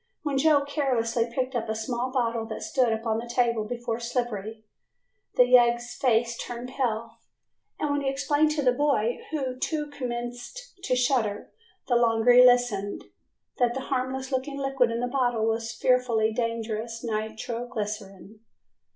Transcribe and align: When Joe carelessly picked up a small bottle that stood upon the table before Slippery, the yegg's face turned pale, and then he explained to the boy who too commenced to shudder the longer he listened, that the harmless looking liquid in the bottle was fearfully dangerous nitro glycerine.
When 0.23 0.39
Joe 0.39 0.65
carelessly 0.65 1.31
picked 1.31 1.53
up 1.55 1.69
a 1.69 1.75
small 1.75 2.11
bottle 2.11 2.47
that 2.47 2.63
stood 2.63 2.91
upon 2.91 3.19
the 3.19 3.29
table 3.29 3.65
before 3.65 3.99
Slippery, 3.99 4.65
the 5.35 5.43
yegg's 5.43 5.93
face 5.93 6.35
turned 6.39 6.69
pale, 6.69 7.17
and 7.79 7.91
then 7.93 8.01
he 8.01 8.09
explained 8.09 8.49
to 8.53 8.63
the 8.63 8.71
boy 8.71 9.19
who 9.29 9.59
too 9.59 9.91
commenced 9.91 10.73
to 10.85 10.95
shudder 10.95 11.51
the 11.87 11.97
longer 11.97 12.31
he 12.31 12.43
listened, 12.43 13.11
that 13.59 13.75
the 13.75 13.81
harmless 13.91 14.31
looking 14.31 14.57
liquid 14.57 14.89
in 14.89 15.01
the 15.01 15.07
bottle 15.07 15.45
was 15.45 15.71
fearfully 15.71 16.33
dangerous 16.33 17.03
nitro 17.03 17.67
glycerine. 17.67 18.39